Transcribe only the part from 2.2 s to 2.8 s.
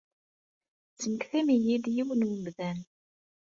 n wemdan.